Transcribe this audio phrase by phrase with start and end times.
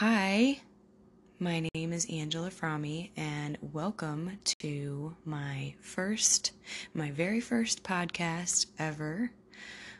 [0.00, 0.60] Hi,
[1.40, 6.52] my name is Angela Fromme, and welcome to my first,
[6.94, 9.32] my very first podcast ever.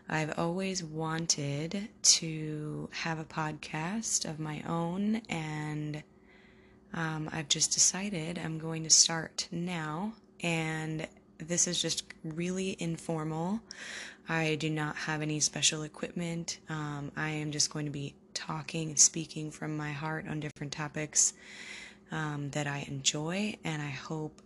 [0.09, 6.05] I've always wanted to have a podcast of my own, and
[6.95, 10.13] um, I've just decided I'm going to start now.
[10.45, 11.09] And
[11.39, 13.59] this is just really informal.
[14.29, 16.61] I do not have any special equipment.
[16.69, 20.73] Um, I am just going to be talking and speaking from my heart on different
[20.73, 21.33] topics
[22.13, 24.41] um, that I enjoy, and I hope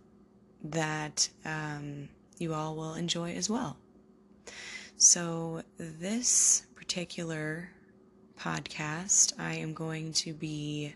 [0.63, 3.77] that um, you all will enjoy as well.
[4.97, 7.69] So, this particular
[8.39, 10.95] podcast, I am going to be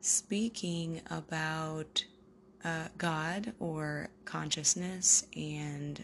[0.00, 2.04] speaking about
[2.64, 6.02] uh, God or consciousness and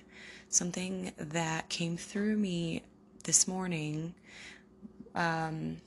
[0.48, 2.82] something that came through me
[3.24, 4.14] this morning.
[5.14, 5.78] Um,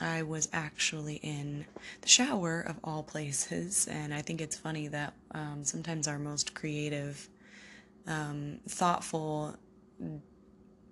[0.00, 1.66] I was actually in
[2.00, 6.54] the shower of all places, and I think it's funny that um, sometimes our most
[6.54, 7.28] creative,
[8.06, 9.56] um, thoughtful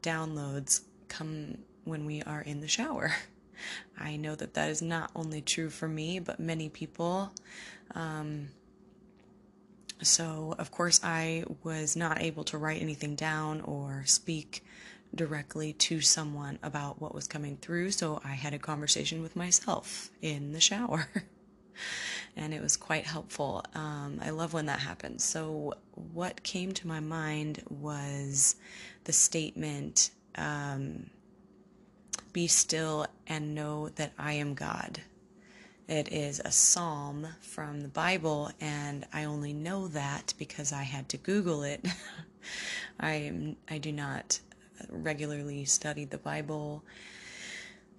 [0.02, 3.14] downloads come when we are in the shower.
[3.98, 7.32] I know that that is not only true for me, but many people.
[7.94, 8.48] Um,
[10.02, 14.64] so, of course, I was not able to write anything down or speak
[15.14, 20.10] directly to someone about what was coming through, so I had a conversation with myself
[20.20, 21.08] in the shower.
[22.36, 23.64] and it was quite helpful.
[23.74, 25.24] Um, I love when that happens.
[25.24, 25.74] So,
[26.12, 28.56] what came to my mind was
[29.04, 31.10] the statement um,
[32.32, 35.00] Be still and know that I am God.
[35.88, 41.08] It is a psalm from the Bible, and I only know that because I had
[41.10, 41.84] to Google it.
[43.00, 44.40] I I do not
[44.88, 46.84] regularly studied the Bible,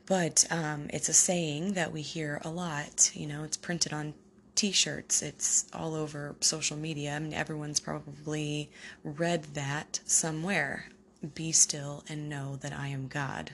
[0.06, 3.12] but um, it's a saying that we hear a lot.
[3.14, 4.14] You know, it's printed on
[4.56, 5.22] T-shirts.
[5.22, 7.16] It's all over social media.
[7.16, 8.70] I mean, everyone's probably
[9.04, 10.89] read that somewhere.
[11.33, 13.52] Be still and know that I am God.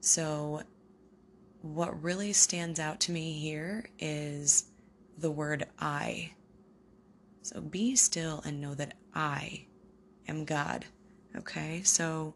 [0.00, 0.62] So
[1.62, 4.66] what really stands out to me here is
[5.18, 6.32] the word I.
[7.42, 9.66] So be still and know that I
[10.26, 10.86] am God.
[11.36, 12.34] Okay, so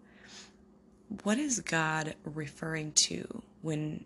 [1.25, 4.05] what is God referring to when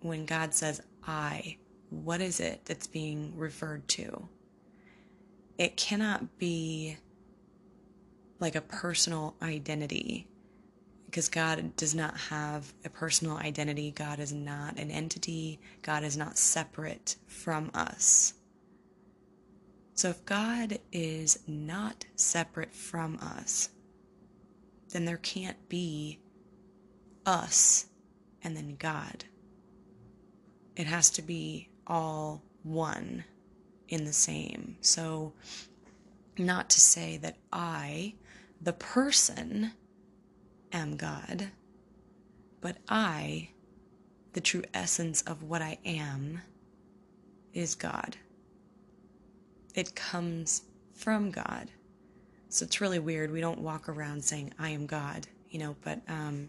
[0.00, 1.56] when God says I?
[1.88, 4.28] What is it that's being referred to?
[5.58, 6.98] It cannot be
[8.38, 10.28] like a personal identity
[11.06, 13.90] because God does not have a personal identity.
[13.90, 15.58] God is not an entity.
[15.82, 18.34] God is not separate from us.
[19.94, 23.70] So if God is not separate from us,
[24.90, 26.20] then there can't be
[27.26, 27.86] us
[28.42, 29.24] and then God.
[30.76, 33.24] It has to be all one
[33.88, 34.76] in the same.
[34.80, 35.32] So,
[36.38, 38.14] not to say that I,
[38.60, 39.72] the person,
[40.72, 41.50] am God,
[42.60, 43.50] but I,
[44.32, 46.40] the true essence of what I am,
[47.52, 48.16] is God.
[49.74, 50.62] It comes
[50.94, 51.70] from God.
[52.50, 53.30] So it's really weird.
[53.30, 56.48] We don't walk around saying, I am God, you know, but um,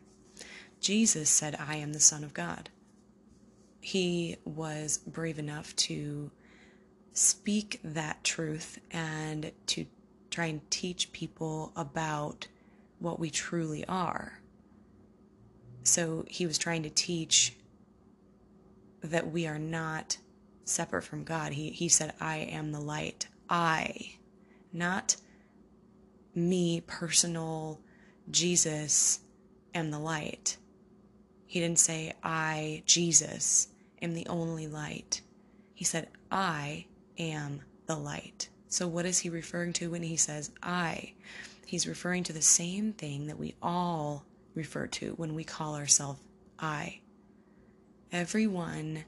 [0.80, 2.72] Jesus said, I am the Son of God.
[3.80, 6.32] He was brave enough to
[7.14, 9.86] speak that truth and to
[10.32, 12.48] try and teach people about
[12.98, 14.42] what we truly are.
[15.84, 17.54] So he was trying to teach
[19.02, 20.18] that we are not
[20.66, 21.54] separate from God.
[21.54, 23.28] He, he said, I am the light.
[23.48, 24.16] I,
[24.74, 25.16] not
[26.36, 27.80] me, personal
[28.30, 29.20] Jesus,
[29.74, 30.58] am the light.
[31.46, 33.68] He didn't say, I, Jesus,
[34.02, 35.22] am the only light.
[35.74, 36.86] He said, I
[37.18, 38.50] am the light.
[38.68, 41.14] So, what is he referring to when he says I?
[41.66, 44.26] He's referring to the same thing that we all
[44.56, 46.22] refer to when we call ourselves
[46.60, 47.00] I.
[48.12, 49.04] Everyone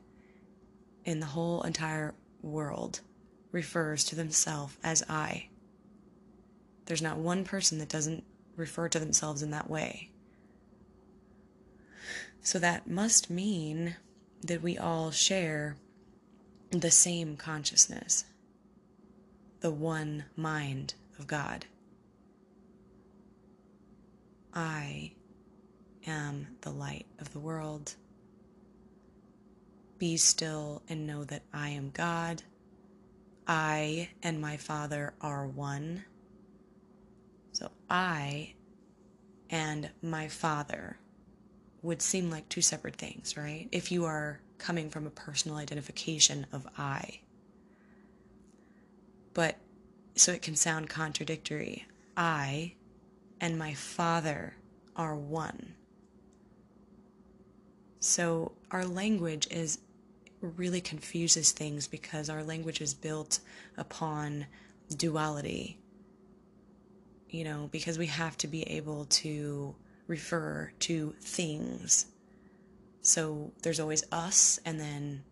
[1.06, 3.02] in the whole entire world
[3.52, 5.50] refers to themselves as I.
[6.86, 8.24] There's not one person that doesn't
[8.56, 10.10] refer to themselves in that way.
[12.42, 13.96] So that must mean
[14.42, 15.78] that we all share
[16.72, 18.26] the same consciousness,
[19.62, 21.66] the one mind of God.
[24.54, 25.14] I
[26.06, 27.96] am the light of the world.
[29.98, 32.44] Be still and know that I am God.
[33.48, 36.04] I and my Father are one.
[37.90, 38.54] I
[39.50, 40.98] and my Father
[41.82, 43.68] would seem like two separate things, right?
[43.72, 47.20] If you are coming from a personal identification of I.
[49.34, 49.58] But
[50.16, 51.86] so it can sound contradictory.
[52.16, 52.76] I
[53.42, 54.56] and my Father
[54.96, 55.76] are one.
[58.00, 59.80] So our language is
[60.42, 63.40] really confuses things because our language is built
[63.78, 64.46] upon
[64.96, 65.80] duality.
[67.34, 69.74] You know, because we have to be able to
[70.06, 72.06] refer to things.
[73.02, 75.24] So there's always us and then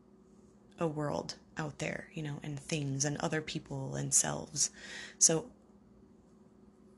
[0.80, 4.71] a world out there, you know, and things and other people and selves.
[5.19, 5.45] So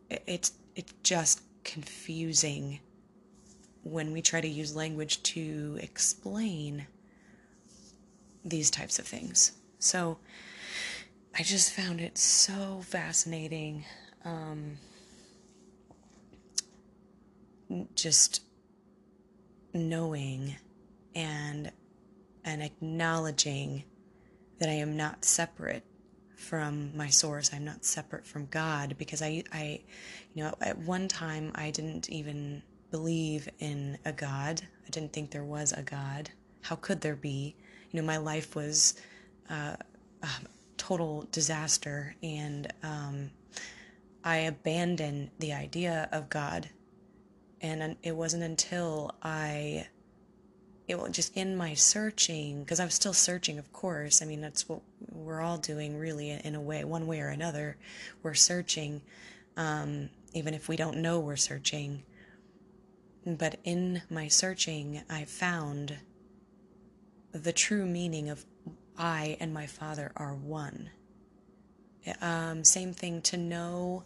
[0.09, 2.79] it's it's just confusing
[3.83, 6.87] when we try to use language to explain
[8.45, 9.51] these types of things.
[9.79, 10.17] So
[11.37, 13.83] I just found it so fascinating.
[14.23, 14.77] Um,
[17.95, 18.41] just
[19.73, 20.55] knowing
[21.15, 21.71] and
[22.45, 23.83] and acknowledging
[24.59, 25.83] that I am not separate
[26.35, 27.51] from my source.
[27.53, 29.81] I'm not separate from God because I I
[30.33, 32.61] you know at one time I didn't even
[32.91, 34.61] believe in a God.
[34.85, 36.29] I didn't think there was a God.
[36.61, 37.55] How could there be?
[37.91, 38.95] You know, my life was
[39.49, 39.75] uh,
[40.21, 40.29] a
[40.77, 43.31] total disaster, and um,
[44.23, 46.69] I abandoned the idea of God.
[47.63, 49.87] And it wasn't until I,
[50.85, 54.21] it was just in my searching, because I'm still searching, of course.
[54.21, 57.77] I mean, that's what we're all doing, really, in a way, one way or another.
[58.21, 59.01] We're searching,
[59.55, 62.03] um, even if we don't know we're searching.
[63.25, 65.99] But in my searching, I found
[67.31, 68.45] the true meaning of
[68.97, 70.89] I and my Father are one.
[72.21, 74.03] Um, same thing to know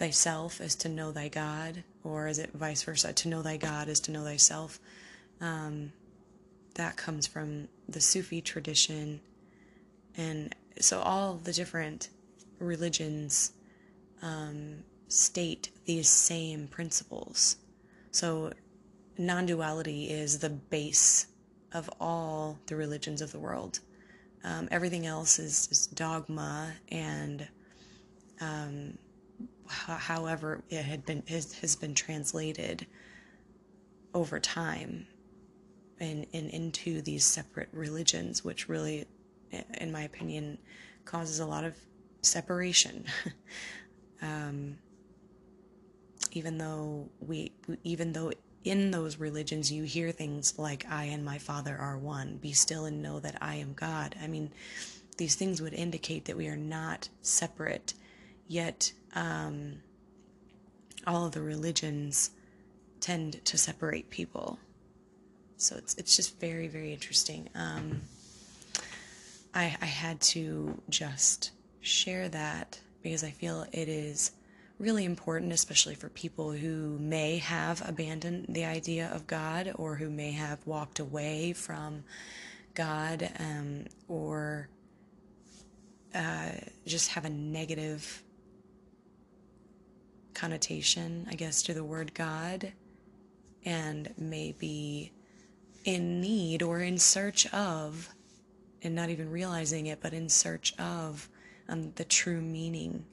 [0.00, 3.12] thyself is to know thy God, or is it vice versa?
[3.12, 4.80] To know thy God is to know thyself.
[5.42, 5.92] Um,
[6.74, 9.20] that comes from the Sufi tradition.
[10.16, 12.08] And so all the different
[12.58, 13.52] religions
[14.22, 17.56] um, state these same principles.
[18.10, 18.52] So,
[19.18, 21.26] non duality is the base
[21.72, 23.80] of all the religions of the world.
[24.44, 27.46] Um, everything else is, is dogma, and
[28.40, 28.96] um,
[29.70, 32.86] however it had been has, been translated
[34.12, 35.06] over time
[36.00, 39.06] and, and into these separate religions, which really,
[39.78, 40.58] in my opinion,
[41.04, 41.76] causes a lot of
[42.22, 43.04] separation.
[44.22, 44.76] um,
[46.32, 47.52] even though we
[47.84, 48.32] even though
[48.62, 52.84] in those religions you hear things like i and my father are one be still
[52.84, 54.50] and know that i am god i mean
[55.16, 57.94] these things would indicate that we are not separate
[58.50, 59.76] yet um,
[61.06, 62.32] all of the religions
[62.98, 64.58] tend to separate people.
[65.56, 67.48] So it's it's just very very interesting.
[67.54, 68.02] Um,
[69.54, 74.32] I, I had to just share that because I feel it is
[74.78, 80.10] really important, especially for people who may have abandoned the idea of God or who
[80.10, 82.04] may have walked away from
[82.74, 84.68] God um, or
[86.14, 86.52] uh,
[86.86, 88.22] just have a negative
[90.34, 92.72] connotation, I guess, to the word God
[93.64, 95.12] and maybe
[95.84, 98.08] in need or in search of,
[98.82, 101.28] and not even realizing it, but in search of
[101.68, 103.04] um, the true meaning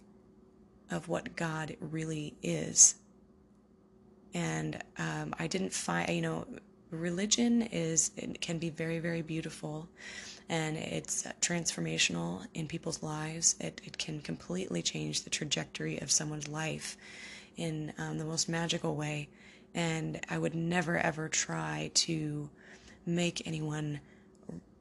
[0.91, 2.95] of what God really is.
[4.33, 6.45] And um, I didn't find, you know,
[6.91, 9.89] religion is, it can be very, very beautiful
[10.49, 13.55] and it's transformational in people's lives.
[13.59, 16.97] It, it can completely change the trajectory of someone's life
[17.57, 19.29] in um, the most magical way.
[19.73, 22.49] And I would never ever try to
[23.05, 23.99] make anyone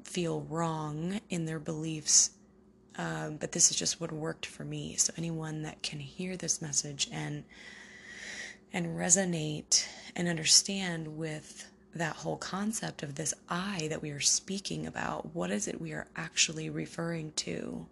[0.04, 2.30] feel wrong in their beliefs
[2.98, 4.96] um, but this is just what worked for me.
[4.96, 7.44] So anyone that can hear this message and
[8.72, 14.86] and resonate and understand with that whole concept of this I that we are speaking
[14.86, 17.86] about, what is it we are actually referring to?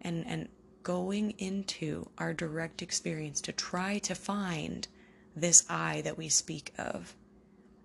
[0.00, 0.48] And and
[0.82, 4.88] going into our direct experience to try to find
[5.36, 7.14] this I that we speak of.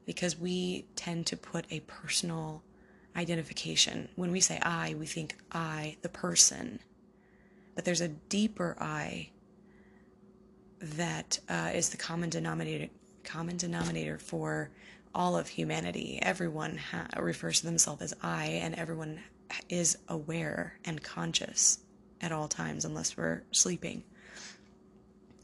[0.06, 2.64] Because we tend to put a personal
[3.16, 4.10] identification.
[4.16, 6.80] When we say I, we think I, the person.
[7.74, 9.30] But there's a deeper I
[10.80, 12.90] that uh, is the common denominator
[13.24, 14.70] common denominator for
[15.16, 16.20] all of humanity.
[16.22, 19.22] Everyone ha- refers to themselves as I, and everyone
[19.70, 21.80] is aware and conscious
[22.22, 24.04] at all times, unless we're sleeping.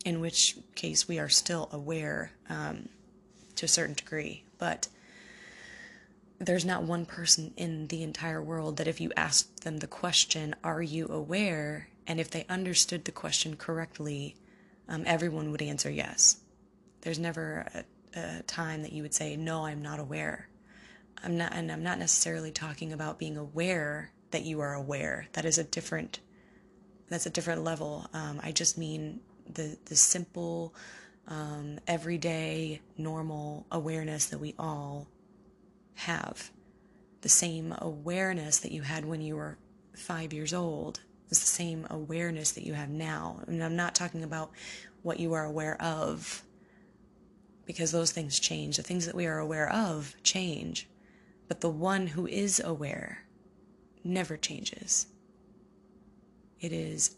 [0.05, 2.89] In which case, we are still aware um,
[3.55, 4.43] to a certain degree.
[4.57, 4.87] But
[6.39, 10.55] there's not one person in the entire world that if you asked them the question,
[10.63, 11.87] Are you aware?
[12.07, 14.35] and if they understood the question correctly,
[14.89, 16.37] um, everyone would answer yes.
[17.01, 17.83] There's never a,
[18.15, 20.47] a time that you would say, No, I'm not aware.
[21.23, 25.27] I'm not, and I'm not necessarily talking about being aware that you are aware.
[25.33, 26.19] That is a different,
[27.09, 28.07] that's a different level.
[28.13, 29.19] Um, I just mean
[29.53, 30.73] the the simple,
[31.27, 35.07] um, everyday, normal awareness that we all
[35.95, 36.51] have.
[37.21, 39.57] The same awareness that you had when you were
[39.95, 43.41] five years old is the same awareness that you have now.
[43.47, 44.51] And I'm not talking about
[45.03, 46.43] what you are aware of,
[47.71, 48.75] because those things change.
[48.75, 50.89] The things that we are aware of change.
[51.47, 53.23] But the one who is aware
[54.03, 55.07] never changes.
[56.59, 57.15] It is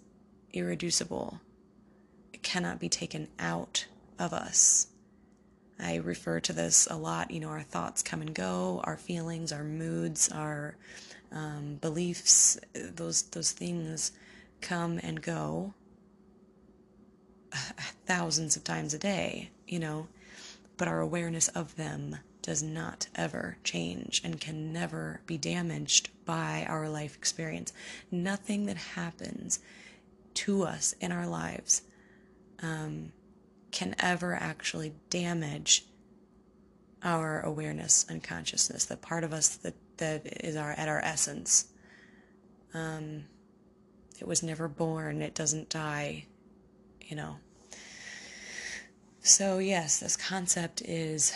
[0.52, 1.42] irreducible.
[2.34, 3.88] It cannot be taken out
[4.20, 4.88] of us.
[5.80, 7.32] I refer to this a lot.
[7.32, 10.78] You know, our thoughts come and go, our feelings, our moods, our
[11.32, 14.12] um, beliefs, those those things
[14.62, 15.74] come and go
[18.06, 19.50] thousands of times a day.
[19.68, 20.08] You know,
[20.84, 26.66] but our awareness of them does not ever change and can never be damaged by
[26.68, 27.72] our life experience.
[28.12, 29.60] Nothing that happens
[30.34, 31.84] to us in our lives
[32.62, 33.14] um,
[33.72, 35.86] can ever actually damage
[37.02, 41.68] our awareness and consciousness, the part of us that, that is our at our essence.
[42.74, 43.24] Um,
[44.20, 46.26] it was never born, it doesn't die,
[47.06, 47.38] you know.
[49.26, 51.34] So, yes, this concept is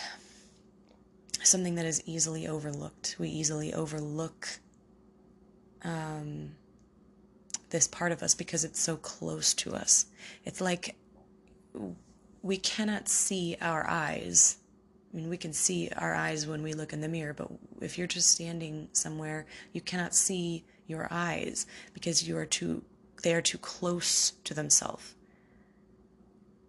[1.42, 3.16] something that is easily overlooked.
[3.18, 4.46] We easily overlook
[5.82, 6.50] um,
[7.70, 10.04] this part of us because it's so close to us.
[10.44, 10.96] It's like
[12.42, 14.58] we cannot see our eyes.
[15.10, 17.96] I mean, we can see our eyes when we look in the mirror, but if
[17.96, 22.84] you're just standing somewhere, you cannot see your eyes because you are too,
[23.22, 25.14] they are too close to themselves.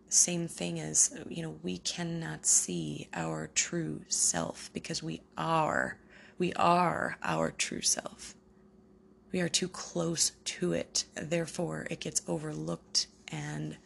[0.09, 5.97] Same thing as, you know, we cannot see our true self because we are,
[6.39, 8.33] we are our true self.
[9.31, 11.05] We are too close to it.
[11.13, 13.77] Therefore, it gets overlooked and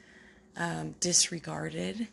[0.56, 2.08] um, disregarded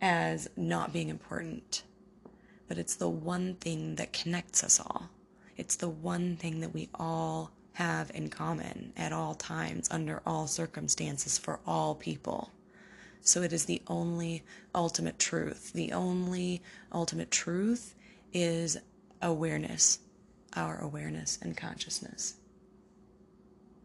[0.00, 1.82] as not being important.
[2.68, 5.10] But it's the one thing that connects us all.
[5.56, 10.48] It's the one thing that we all have in common at all times, under all
[10.48, 12.50] circumstances, for all people.
[13.20, 14.42] So it is the only
[14.74, 15.72] ultimate truth.
[15.72, 16.60] The only
[16.92, 17.94] ultimate truth
[18.32, 18.76] is
[19.22, 20.00] awareness,
[20.56, 22.34] our awareness and consciousness.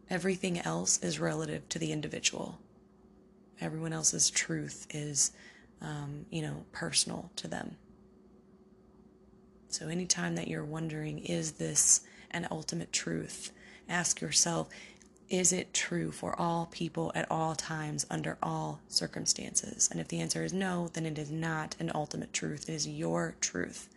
[0.09, 2.57] Everything else is relative to the individual.
[3.61, 5.33] Everyone else's truth is,
[5.81, 7.77] um, you know, personal to them.
[9.67, 13.51] So, anytime that you're wondering, is this an ultimate truth?
[13.89, 14.69] Ask yourself,
[15.29, 19.89] is it true for all people at all times under all circumstances?
[19.91, 22.69] And if the answer is no, then it is not an ultimate truth.
[22.69, 23.89] It is your truth.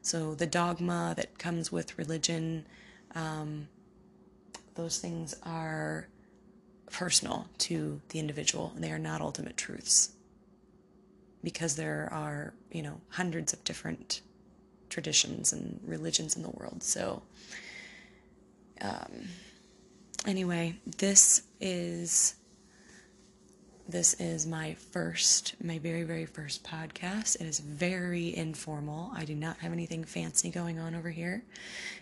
[0.00, 2.66] So, the dogma that comes with religion,
[3.14, 3.68] um,
[4.74, 6.08] those things are
[6.90, 8.72] personal to the individual.
[8.76, 10.12] They are not ultimate truths
[11.42, 14.20] because there are, you know, hundreds of different
[14.88, 16.82] traditions and religions in the world.
[16.82, 17.22] So,
[18.80, 19.28] um,
[20.26, 22.36] anyway, this is
[23.86, 27.36] this is my first, my very, very first podcast.
[27.36, 29.12] It is very informal.
[29.14, 31.44] I do not have anything fancy going on over here.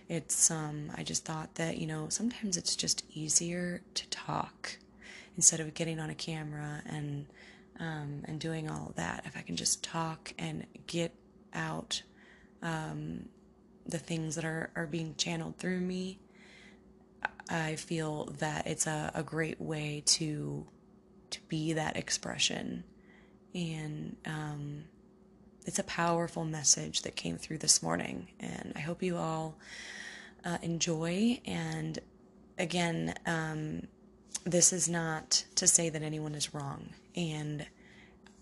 [0.09, 4.79] It's, um, I just thought that, you know, sometimes it's just easier to talk
[5.37, 7.27] instead of getting on a camera and,
[7.81, 9.25] um, and doing all of that.
[9.27, 11.13] If I can just talk and get
[11.53, 12.03] out,
[12.63, 13.29] um,
[13.87, 16.21] the things that are, are being channeled through me,
[17.49, 20.67] I feel that it's a, a great way to
[21.31, 22.85] to be that expression.
[23.55, 24.85] And um,
[25.65, 28.29] it's a powerful message that came through this morning.
[28.39, 29.57] And I hope you all
[30.45, 31.41] uh, enjoy.
[31.47, 31.99] And
[32.59, 33.89] again, um,
[34.45, 36.91] this is not to say that anyone is wrong.
[37.17, 37.67] And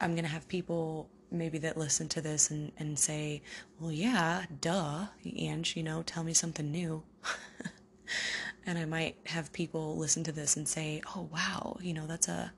[0.01, 3.43] I'm going to have people maybe that listen to this and, and say,
[3.79, 7.03] well, yeah, duh, Ange, you know, tell me something new.
[8.67, 12.29] and I might have people listen to this and say, oh, wow, you know, that's
[12.29, 12.53] a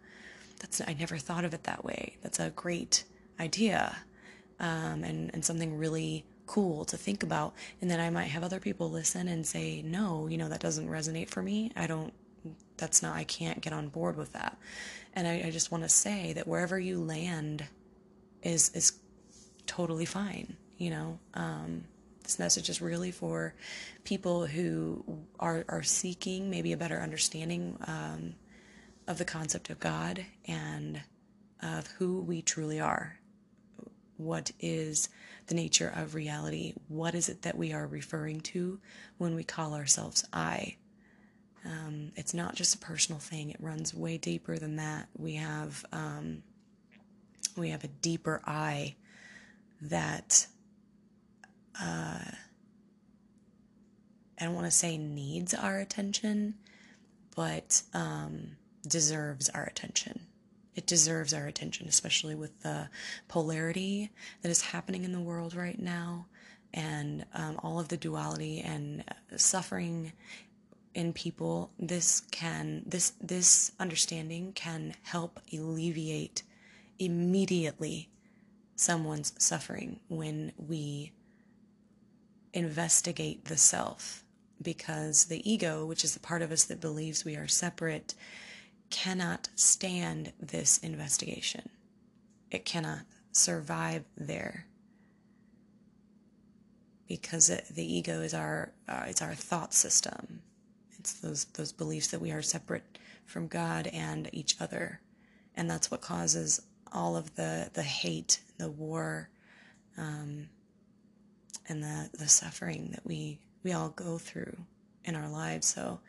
[0.61, 2.17] that's I never thought of it that way.
[2.23, 3.05] That's a great
[3.41, 3.97] idea,
[4.61, 7.55] um, and and something really cool to think about.
[7.81, 10.89] And then I might have other people listen and say, no, you know, that doesn't
[10.89, 11.73] resonate for me.
[11.77, 12.13] I don't.
[12.77, 13.17] That's not.
[13.17, 14.57] I can't get on board with that.
[15.15, 17.65] And I, I just want to say that wherever you land
[18.43, 18.93] is is
[19.67, 20.57] totally fine.
[20.79, 21.85] You know, um,
[22.33, 23.55] this message is really for
[24.05, 25.05] people who
[25.39, 28.35] are, are seeking maybe a better understanding um,
[29.07, 31.03] of the concept of God and
[31.63, 33.19] of who we truly are.
[34.17, 35.11] What is
[35.47, 36.73] the nature of reality?
[36.89, 38.81] What is it that we are referring to
[39.19, 40.77] when we call ourselves I?
[41.67, 43.51] Um, it's not just a personal thing.
[43.51, 45.07] It runs way deeper than that.
[45.19, 46.43] We have um,
[47.59, 48.95] we have a deeper I
[49.83, 50.47] that
[51.81, 52.21] uh,
[54.41, 56.55] I don't want to say needs our attention,
[57.37, 60.27] but um, deserves our attention.
[60.75, 62.89] It deserves our attention, especially with the
[63.29, 64.11] polarity
[64.41, 66.27] that is happening in the world right now
[66.75, 69.05] and um, all of the duality and
[69.37, 70.13] suffering
[70.95, 76.43] in people this can this this understanding can help alleviate
[76.99, 78.11] immediately
[78.77, 81.13] someone's suffering when we
[82.53, 84.25] investigate the self
[84.61, 88.15] because the ego which is the part of us that believes we are separate
[88.93, 91.69] cannot stand this investigation.
[92.51, 93.01] It cannot
[93.33, 94.67] survive there.
[97.09, 100.43] Because it, the ego is our uh, it's our thought system.
[100.99, 105.01] It's those those beliefs that we are separate from God and each other,
[105.57, 109.29] and that's what causes all of the the hate, the war,
[109.99, 110.49] um,
[111.69, 114.57] and the the suffering that we we all go through
[115.05, 115.67] in our lives.
[115.67, 116.01] So,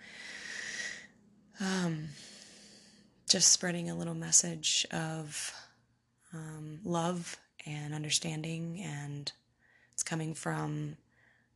[1.60, 2.10] um,
[3.28, 5.54] just spreading a little message of
[6.34, 9.32] um, love and understanding, and
[9.94, 10.98] it's coming from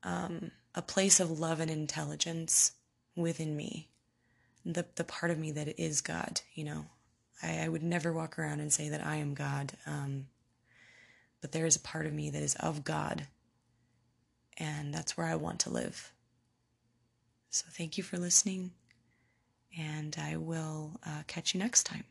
[0.04, 2.74] um, a place of love and intelligence
[3.16, 3.90] within me,
[4.66, 6.42] the the part of me that is God.
[6.54, 6.86] You know,
[7.42, 10.28] I, I would never walk around and say that I am God, um,
[11.42, 13.28] but there is a part of me that is of God,
[14.58, 16.12] and that's where I want to live.
[17.50, 18.72] So thank you for listening,
[19.78, 22.04] and I will uh, catch you next time.